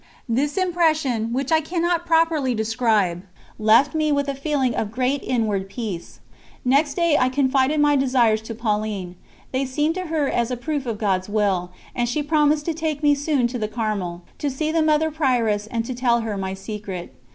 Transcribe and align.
This 0.27 0.57
impression, 0.57 1.31
which 1.31 1.51
I 1.51 1.61
cannot 1.61 2.07
properly 2.07 2.55
describe, 2.55 3.21
left 3.59 3.93
me 3.93 4.11
with 4.11 4.27
a 4.27 4.33
feeling 4.33 4.73
of 4.73 4.89
great 4.91 5.21
inward 5.21 5.69
peace. 5.69 6.21
Next 6.65 6.95
day 6.95 7.17
I 7.19 7.29
confided 7.29 7.79
my 7.79 7.95
desires 7.95 8.41
to 8.49 8.55
Pauline. 8.55 9.15
They 9.51 9.63
seemed 9.63 9.93
to 9.93 10.07
her 10.07 10.27
as 10.27 10.49
a 10.49 10.57
proof 10.57 10.87
of 10.87 10.97
God's 10.97 11.29
Will, 11.29 11.69
and 11.95 12.09
she 12.09 12.23
promised 12.23 12.65
to 12.65 12.73
take 12.73 13.03
me 13.03 13.13
soon 13.13 13.45
to 13.49 13.59
the 13.59 13.67
Carmel, 13.67 14.23
to 14.39 14.49
see 14.49 14.71
the 14.71 14.81
Mother 14.81 15.11
Prioress 15.11 15.67
and 15.67 15.85
to 15.85 15.93
tell 15.93 16.21
her 16.21 16.35
my 16.35 16.55
secret. 16.55 17.13